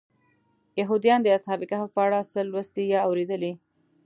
[0.79, 3.53] یهودیان د اصحاب کهف په اړه څه لوستي یا اورېدلي.